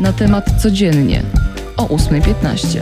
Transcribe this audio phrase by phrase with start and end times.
[0.00, 1.22] Na temat codziennie
[1.76, 2.80] o 8.15.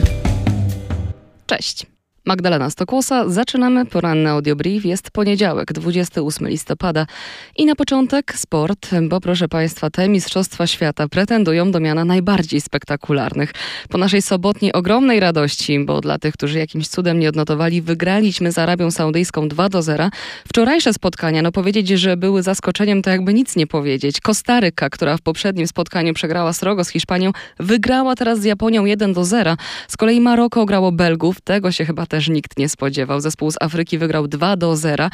[1.47, 1.96] Cześć.
[2.27, 4.85] Magdalena Stokłosa, zaczynamy poranny audiobrief.
[4.85, 7.07] Jest poniedziałek, 28 listopada.
[7.57, 13.53] I na początek sport, bo proszę Państwa, te Mistrzostwa Świata pretendują do miana najbardziej spektakularnych.
[13.89, 18.59] Po naszej sobotniej ogromnej radości, bo dla tych, którzy jakimś cudem nie odnotowali, wygraliśmy z
[18.59, 20.11] Arabią Saudyjską 2 do 0.
[20.49, 24.21] Wczorajsze spotkania, no powiedzieć, że były zaskoczeniem, to jakby nic nie powiedzieć.
[24.21, 29.25] Kostaryka, która w poprzednim spotkaniu przegrała srogo z Hiszpanią, wygrała teraz z Japonią 1 do
[29.25, 29.57] 0.
[29.89, 33.21] Z kolei Maroko grało Belgów, tego się chyba też też nikt nie spodziewał.
[33.21, 35.11] Zespół z Afryki wygrał 2 do 0.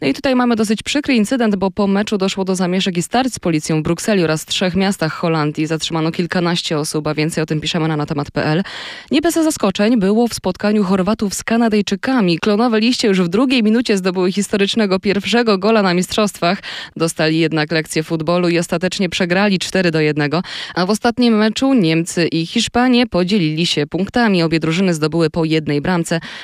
[0.00, 3.34] No i tutaj mamy dosyć przykry incydent, bo po meczu doszło do zamieszek i starć
[3.34, 5.66] z policją w Brukseli oraz trzech miastach Holandii.
[5.66, 8.62] Zatrzymano kilkanaście osób, a więcej o tym piszemy na temat.pl.
[9.10, 12.38] Nie bez zaskoczeń było w spotkaniu Chorwatów z Kanadyjczykami.
[12.38, 16.62] Klonowe liście już w drugiej minucie zdobyły historycznego pierwszego gola na mistrzostwach.
[16.96, 20.30] Dostali jednak lekcję futbolu i ostatecznie przegrali 4 do 1.
[20.74, 24.42] A w ostatnim meczu Niemcy i Hiszpanie podzielili się punktami.
[24.42, 26.20] Obie drużyny zdobyły po jednej bramce.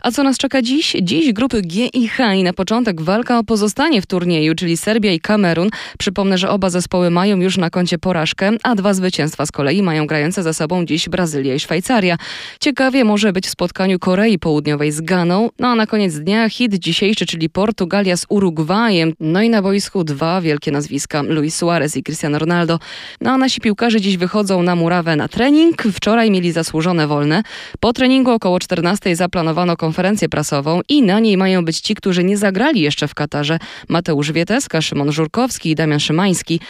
[0.00, 0.96] A co nas czeka dziś?
[1.02, 5.12] Dziś grupy G i H i na początek walka o pozostanie w turnieju, czyli Serbia
[5.12, 5.68] i Kamerun.
[5.98, 10.06] Przypomnę, że oba zespoły mają już na koncie porażkę, a dwa zwycięstwa z kolei mają
[10.06, 12.16] grające ze sobą dziś Brazylia i Szwajcaria.
[12.60, 16.74] Ciekawie może być w spotkaniu Korei Południowej z Ganą, no a na koniec dnia hit
[16.74, 19.12] dzisiejszy, czyli Portugalia z Urugwajem.
[19.20, 22.78] No i na boisku dwa wielkie nazwiska, Luis Suarez i Cristiano Ronaldo.
[23.20, 25.82] No a nasi piłkarze dziś wychodzą na murawę na trening.
[25.92, 27.42] Wczoraj mieli zasłużone wolne.
[27.80, 32.36] Po treningu około 14 zaplanowano konferencję prasową i na niej mają być ci, którzy nie
[32.36, 33.58] zagrali jeszcze w Katarze.
[33.88, 36.60] Mateusz Wieteska, Szymon Żurkowski i Damian Szymański.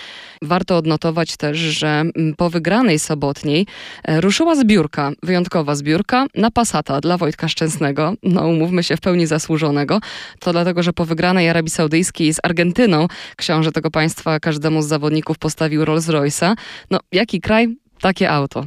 [0.42, 3.66] Warto odnotować też, że mm, po wygranej sobotniej
[4.04, 8.14] e, ruszyła zbiórka, wyjątkowa zbiórka na Passata dla Wojtka Szczęsnego.
[8.22, 10.00] No umówmy się, w pełni zasłużonego.
[10.38, 15.38] To dlatego, że po wygranej Arabii Saudyjskiej z Argentyną książę tego państwa każdemu z zawodników
[15.38, 16.54] postawił Rolls Royce'a.
[16.90, 17.87] No jaki kraj?
[18.00, 18.66] Takie auto.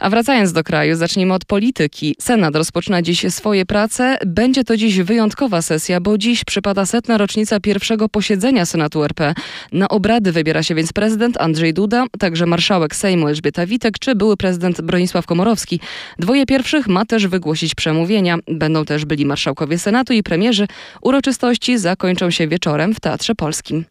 [0.00, 2.16] A wracając do kraju, zacznijmy od polityki.
[2.20, 4.18] Senat rozpoczyna dziś swoje prace.
[4.26, 9.34] Będzie to dziś wyjątkowa sesja, bo dziś przypada setna rocznica pierwszego posiedzenia Senatu RP.
[9.72, 14.36] Na obrady wybiera się więc prezydent Andrzej Duda, także marszałek Sejmu Elżbieta Witek czy były
[14.36, 15.80] prezydent Bronisław Komorowski.
[16.18, 18.38] Dwoje pierwszych ma też wygłosić przemówienia.
[18.48, 20.66] Będą też byli marszałkowie Senatu i premierzy.
[21.02, 23.84] Uroczystości zakończą się wieczorem w Teatrze Polskim.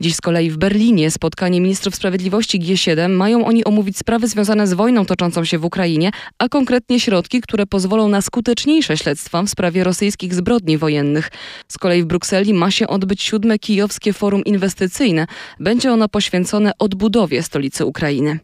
[0.00, 4.72] Dziś z kolei w Berlinie spotkanie ministrów sprawiedliwości G7 mają oni omówić sprawy związane z
[4.72, 9.84] wojną toczącą się w Ukrainie, a konkretnie środki, które pozwolą na skuteczniejsze śledztwa w sprawie
[9.84, 11.30] rosyjskich zbrodni wojennych.
[11.68, 15.26] Z kolei w Brukseli ma się odbyć siódme kijowskie forum inwestycyjne.
[15.60, 18.38] Będzie ono poświęcone odbudowie stolicy Ukrainy.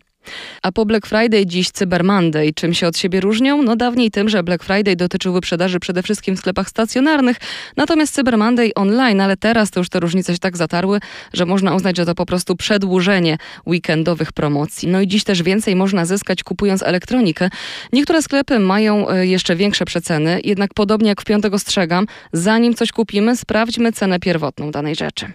[0.63, 2.53] A po Black Friday dziś Cyber Monday.
[2.55, 3.63] Czym się od siebie różnią?
[3.63, 7.37] No dawniej tym, że Black Friday dotyczył wyprzedaży przede wszystkim w sklepach stacjonarnych,
[7.77, 11.01] natomiast Cyber Monday online, ale teraz to już te różnice się tak zatarły,
[11.33, 14.89] że można uznać, że to po prostu przedłużenie weekendowych promocji.
[14.89, 17.51] No i dziś też więcej można zyskać kupując elektronikę.
[17.93, 22.93] Niektóre sklepy mają e, jeszcze większe przeceny, jednak podobnie jak w piątek ostrzegam, zanim coś
[22.93, 25.33] kupimy, sprawdźmy cenę pierwotną danej rzeczy.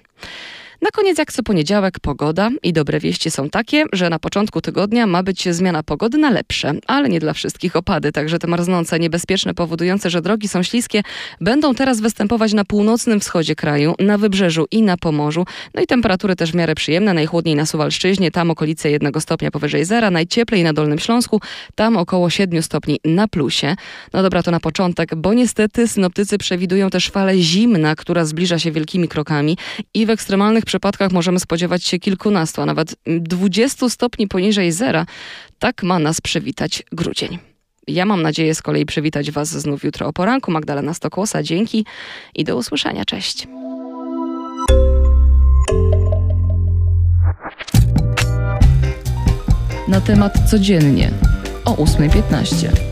[0.81, 5.07] Na koniec, jak co poniedziałek, pogoda i dobre wieści są takie, że na początku tygodnia
[5.07, 9.53] ma być zmiana pogody na lepsze, ale nie dla wszystkich opady, także te marznące, niebezpieczne,
[9.53, 11.01] powodujące, że drogi są śliskie,
[11.41, 15.45] będą teraz występować na północnym wschodzie kraju, na wybrzeżu i na Pomorzu.
[15.73, 19.85] No i temperatury też w miarę przyjemne, najchłodniej na Suwalszczyźnie, tam okolice 1 stopnia powyżej
[19.85, 21.41] zera, najcieplej na Dolnym Śląsku,
[21.75, 23.75] tam około 7 stopni na plusie.
[24.13, 28.71] No dobra, to na początek, bo niestety synoptycy przewidują też falę zimna, która zbliża się
[28.71, 29.57] wielkimi krokami
[29.93, 35.05] i w ekstremalnych przypadkach możemy spodziewać się kilkunastu, a nawet dwudziestu stopni poniżej zera.
[35.59, 37.39] Tak ma nas przywitać grudzień.
[37.87, 40.51] Ja mam nadzieję z kolei przywitać Was znów jutro o poranku.
[40.51, 41.85] Magdalena Stokłosa, dzięki
[42.35, 43.05] i do usłyszenia.
[43.05, 43.47] Cześć.
[49.87, 51.11] Na temat codziennie
[51.65, 52.88] o 8.15.